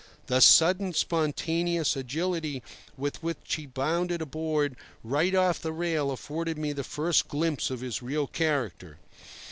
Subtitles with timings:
[0.25, 2.63] The sudden, spontaneous agility
[2.97, 7.81] with which he bounded aboard right off the rail afforded me the first glimpse of
[7.81, 8.97] his real character.